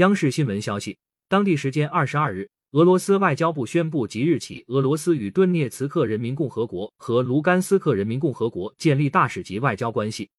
[0.00, 0.96] 央视新闻消息
[1.28, 10.30] 当地时间二十二日俄罗斯外交部宣布即日起俄罗斯与顿涅茨克人民共和国和卢甘斯克人民共和国建立大使级外交关系。